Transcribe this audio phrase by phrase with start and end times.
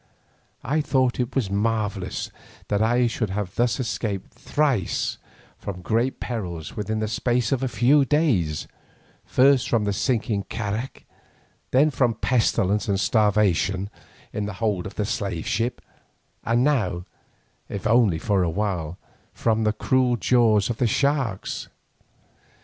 [0.63, 2.31] I thought it marvellous
[2.69, 5.19] that I should thus have escaped thrice
[5.59, 8.67] from great perils within the space of a few days,
[9.25, 11.05] first from the sinking carak,
[11.69, 13.91] then from pestilence and starvation
[14.33, 15.81] in the hold of the slave ship,
[16.43, 17.05] and now,
[17.69, 18.97] if only for a while,
[19.35, 21.67] from the cruel jaws of the sharks.